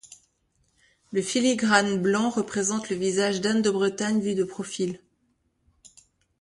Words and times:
Le 1.13 1.21
filigrane 1.21 2.01
blanc 2.01 2.31
représente 2.31 2.89
le 2.89 2.95
visage 2.95 3.39
d'Anne 3.39 3.61
de 3.61 3.69
Bretagne 3.69 4.19
vu 4.19 4.33
de 4.33 4.43
profil. 4.43 4.99